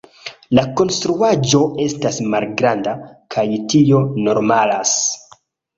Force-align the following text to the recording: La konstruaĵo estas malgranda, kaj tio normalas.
La 0.59 0.63
konstruaĵo 0.79 1.61
estas 1.85 2.19
malgranda, 2.35 2.97
kaj 3.37 3.47
tio 3.75 4.05
normalas. 4.29 5.01